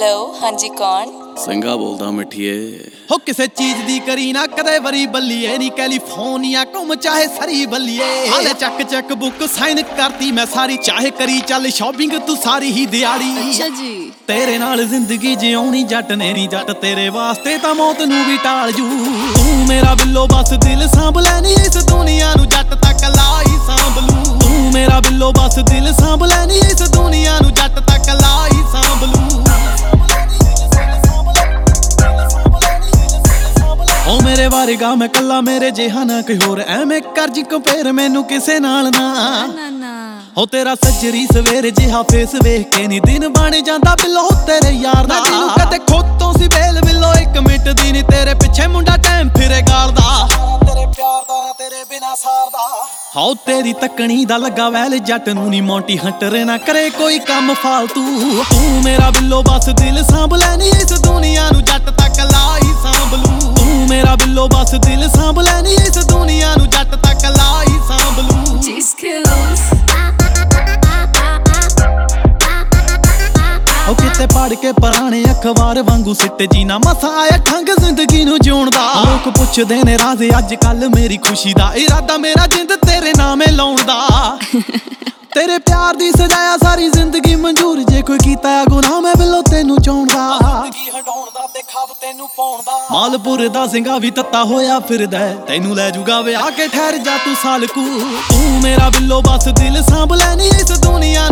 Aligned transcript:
Hello 0.00 0.34
ਹਾਂਜੀ 0.42 0.68
ਕੌਣ? 0.68 1.08
ਸਿੰਘਾ 1.44 1.74
ਬੋਲਦਾ 1.76 2.10
ਮਿੱਠੀਏ। 2.10 2.52
ਹੋ 3.10 3.16
ਕਿਸੇ 3.26 3.46
ਚੀਜ਼ 3.48 3.78
ਦੀ 3.86 3.98
ਕਰੀ 4.06 4.32
ਨਾ 4.32 4.44
ਕਦੇ 4.46 4.78
ਵਰੀ 4.78 5.06
ਬੱਲੀਏ 5.06 5.56
ਨਹੀਂ 5.58 5.70
ਕੈਲੀਫੋਰਨੀਆ 5.70 6.64
ਘੁੰਮ 6.74 6.94
ਚਾਹੇ 6.94 7.26
ਸਰੀ 7.28 7.64
ਬੱਲੀਏ। 7.66 8.28
ਹਾਲੇ 8.28 8.52
ਚੱਕ 8.60 8.82
ਚੱਕ 8.90 9.12
ਬੁੱਕ 9.12 9.42
ਸਾਈਨ 9.54 9.82
ਕਰਤੀ 9.88 10.30
ਮੈਂ 10.32 10.44
ਸਾਰੀ। 10.54 10.76
ਚਾਹੇ 10.84 11.10
ਕਰੀ 11.10 11.40
ਚੱਲ 11.48 11.68
ਸ਼ਾਪਿੰਗ 11.70 12.12
ਤੂੰ 12.26 12.36
ਸਾਰੀ 12.36 12.70
ਹੀ 12.72 12.84
ਦਿਹਾੜੀ। 12.86 13.32
ਅੱਛਾ 13.40 13.68
ਜੀ। 13.78 14.10
ਤੇਰੇ 14.26 14.58
ਨਾਲ 14.58 14.84
ਜ਼ਿੰਦਗੀ 14.84 15.34
ਜਿਉਣੀ 15.34 15.82
ਜੱਟ 15.84 16.12
ਨੇ 16.12 16.32
ਨਹੀਂ 16.32 16.48
ਜੱਟ 16.48 16.70
ਤੇਰੇ 16.82 17.08
ਵਾਸਤੇ 17.08 17.56
ਤਾਂ 17.58 17.74
ਮੌਤ 17.74 18.02
ਨੂੰ 18.02 18.24
ਵੀ 18.24 18.36
ਟਾਲ 18.44 18.72
ਜੂ। 18.72 18.88
ਤੂੰ 19.36 19.66
ਮੇਰਾ 19.68 19.94
ਬਿੱਲੋ 19.94 20.26
ਬਸ 20.34 20.52
ਦਿਲ 20.58 20.88
ਸਾਂਭ 20.88 21.18
ਲੈਣੀ 21.18 21.52
ਇਸ 21.54 21.84
ਦੁਨੀਆ 21.84 22.32
ਨੂੰ 22.36 22.48
ਜੱਟ 22.48 22.74
ਤੱਕ 22.76 23.04
ਲਾਈ 23.16 23.58
ਸਾਂਭ 23.66 23.98
ਲੂ। 24.00 24.38
ਤੂੰ 24.38 24.72
ਮੇਰਾ 24.72 25.00
ਬਿੱਲੋ 25.00 25.32
ਬਸ 25.32 25.58
ਦਿਲ 25.70 25.92
ਸਾਂਭ 25.94 26.24
ਲੈਣੀ 26.24 26.58
ਇਸ 26.58 26.82
ਮੇਰੇ 34.38 34.48
ਵਾਰੇਗਾ 34.48 34.94
ਮੈਂ 34.94 35.06
ਕੱਲਾ 35.08 35.40
ਮੇਰੇ 35.40 35.70
ਜਿਹਾ 35.70 36.02
ਨਾ 36.04 36.20
ਕੋਈ 36.22 36.36
ਹੋਰ। 36.38 36.58
ਐਵੇਂ 36.62 37.00
ਕਰ 37.16 37.28
ਜੀ 37.34 37.42
ਕੰਪੇਅਰ 37.42 37.90
ਮੈਨੂੰ 37.92 38.22
ਕਿਸੇ 38.24 38.58
ਨਾਲ 38.60 38.90
ਨਾ? 38.90 39.06
ਹੋ 40.38 40.44
ਤੇਰਾ 40.46 40.74
ਸੱਜਰੀ 40.74 41.24
ਸਵੇਰ 41.26 41.68
ਜਿਹਾ 41.70 42.02
ਫੇਸ 42.10 42.34
ਵੇਖ 42.44 42.68
ਕੇ 42.74 42.86
ਨੀ 42.86 43.00
ਦਿਨ 43.06 43.26
ਬਣ 43.32 43.60
ਜਾਂਦਾ 43.66 43.94
ਬਿੱਲੋ 44.02 44.28
ਤੇਰੇ 44.46 44.70
ਯਾਰ 44.74 45.06
ਦਾ। 45.06 45.14
ਜਿਹਨੂੰ 45.24 45.48
ਕਦੇ 45.50 45.78
ਖੋਤੋਂ 45.88 46.32
ਸੀ 46.34 46.48
ਬੇਲ 46.48 46.80
ਬਿੱਲੋ 46.80 47.12
ਇੱਕ 47.20 47.38
ਮਿੰਟ 47.48 47.68
ਦੀ 47.80 47.92
ਨੀ 47.92 48.02
ਤੇਰੇ 48.10 48.34
ਪਿੱਛੇ 48.36 48.66
ਮੁੰਡਾ 48.66 48.96
ਟਾਈਮ 49.04 49.28
ਫਿਰੇ 49.38 49.60
ਗਾਲਦਾ 49.70 50.28
ਤੇਰੇ 50.64 50.86
ਪਿਆਰ 50.86 51.22
ਦਾ 51.28 51.40
ਨਾ 51.40 51.52
ਤੇਰੇ 51.58 51.84
ਬਿਨਾ 51.90 52.14
ਸਾਰਦਾ 52.14 52.68
ਹਾਉ 53.16 53.34
ਤੇਰੀ 53.46 53.72
ਤੱਕਣੀ 53.80 54.24
ਦਾ 54.24 54.36
ਲੱਗਾ 54.36 54.68
ਵੈਲ 54.70 54.98
ਜੱਟ 55.00 55.28
ਨੂੰ 55.30 55.48
ਨੀ 55.50 55.60
ਮੌਂਟੀ 55.62 55.98
ਹੰਟਰ 55.98 56.38
ਨਾ 56.44 56.56
ਕਰੇ 56.58 56.88
ਕੋਈ 56.90 57.18
ਕੰਮ 57.28 57.52
ਫਾਲਤੂ। 57.62 58.04
ਤੂੰ 58.50 58.82
ਮੇਰਾ 58.84 59.10
ਬਿੱਲੋ 59.10 59.42
ਬਸ 59.42 59.68
ਦਿਲ 59.74 60.02
ਸਾਂਭ 60.04 60.34
ਲੈਣੀ 60.34 60.68
ਇਸ 60.70 60.92
ਦੁਨੀਆ 61.00 61.48
ਨੂੰ 61.52 61.62
ਜੱਟ 61.64 61.87
ਉਹ 73.88 73.94
ਕਿਤੇ 73.94 74.26
ਪੜ 74.26 74.52
ਕੇ 74.54 74.72
ਪੁਰਾਣੇ 74.72 75.22
ਅਖਬਾਰ 75.24 75.82
ਵਾਂਗੂ 75.82 76.14
ਸਿੱਟ 76.14 76.42
ਜੀ 76.44 76.64
ਨਾ 76.64 76.78
ਮਸਾ 76.78 77.08
ਆਇਆ 77.20 77.36
ਠੰਗ 77.44 77.68
ਜ਼ਿੰਦਗੀ 77.80 78.24
ਨੂੰ 78.24 78.38
ਜਿਉਣ 78.40 78.70
ਦਾ 78.70 78.82
ਲੋਕ 79.04 79.28
ਪੁੱਛਦੇ 79.38 79.82
ਨੇ 79.84 79.96
ਰਾਜ਼ 79.98 80.22
ਅੱਜ 80.38 80.54
ਕੱਲ 80.54 80.88
ਮੇਰੀ 80.88 81.16
ਖੁਸ਼ੀ 81.18 81.52
ਦਾ 81.54 81.72
ਇਰਾਦਾ 81.76 82.16
ਮੇਰਾ 82.18 82.46
ਜਿੰਦ 82.46 82.72
ਤੇਰੇ 82.86 83.12
ਨਾਮੇ 83.18 83.46
ਲਾਉਣ 83.52 83.84
ਦਾ 83.86 83.98
ਤੇਰੇ 85.34 85.58
ਪਿਆਰ 85.58 85.94
ਦੀ 85.96 86.10
ਸਜਾਇਆ 86.10 86.56
ਸਾਰੀ 86.56 86.88
ਜ਼ਿੰਦਗੀ 86.88 87.34
ਮਨਜ਼ੂਰ 87.36 87.82
ਜੇ 87.82 88.00
ਕੋਈ 88.02 88.18
ਕੀਤਾ 88.18 88.50
ਆ 88.60 88.64
ਗੁਨਾਹ 88.64 89.00
ਮੈਂ 89.00 89.14
ਬਿੱਲੋ 89.18 89.40
ਤੈਨੂੰ 89.42 89.76
ਚਾਹੁੰਦਾ 89.82 90.38
ਜ਼ਿੰਦਗੀ 90.40 90.90
ਹਟਾਉਣ 90.90 91.26
ਦਾ 91.34 91.46
ਤੇ 91.54 91.62
ਖਾਬ 91.72 91.88
ਤੈਨੂੰ 92.00 92.28
ਪਾਉਣ 92.36 92.62
ਦਾ 92.66 92.78
ਮਾਲਪੁਰ 92.92 93.46
ਦਾ 93.48 93.66
ਸਿੰਘਾ 93.66 93.98
ਵੀ 93.98 94.10
ਤੱਤਾ 94.10 94.42
ਹੋਇਆ 94.44 94.78
ਫਿਰਦਾ। 94.80 95.18
ਤੈਨੂੰ 95.48 95.76
ਲੈ 95.76 95.88
ਜੂਗਾ 95.90 96.20
ਵਿਆਹ 96.20 96.50
ਕੇ 96.50 96.66
ਠਹਿਰ 96.68 96.96
ਜਾ 96.98 97.16
ਤੂੰ 97.16 97.34
ਸਾਲਕੂ। 97.42 97.84
ਤੂੰ 98.30 98.60
ਮੇਰਾ 98.62 98.88
ਬਿੱਲੋ 98.90 99.20
ਬਸ 99.22 99.48
ਦਿਲ 99.52 99.82
ਸਾਂਭ 99.82 100.12
ਲੈਣੀ 100.14 100.48
ਇਸ 100.48 100.72
ਦੁਨੀਆ 100.78 101.27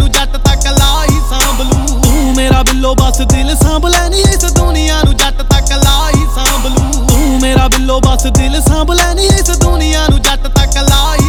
ਢਿੱਲੋ 7.77 7.99
ਬਸ 8.01 8.23
ਦਿਲ 8.29 8.61
ਸਾਂਭ 8.63 8.91
ਲੈਣੀ 8.93 9.27
ਇਸ 9.27 9.51
ਦੁਨੀਆ 9.59 10.07
ਨੂੰ 10.11 10.21
ਜੱਟ 10.23 10.47
ਤੱਕ 10.49 10.77
ਲਾਈ। 10.81 11.26